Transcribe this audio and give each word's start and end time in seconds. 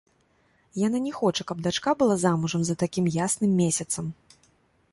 Яна 0.87 0.97
не 1.07 1.11
хоча, 1.17 1.45
каб 1.51 1.61
дачка 1.67 1.93
была 1.99 2.15
замужам 2.23 2.61
за 2.69 2.75
такім 2.85 3.05
ясным 3.25 3.51
месяцам. 3.61 4.05